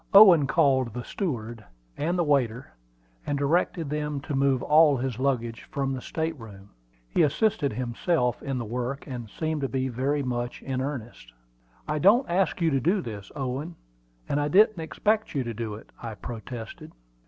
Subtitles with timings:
[0.15, 1.63] Owen called the steward
[1.95, 2.73] and the waiter,
[3.23, 6.71] and directed them to move all his luggage from the state room.
[7.07, 11.31] He assisted himself in the work, and seemed to be very much in earnest.
[11.87, 13.75] "I don't ask you to do this, Owen;
[14.27, 16.93] and I didn't expect you to do it," I protested.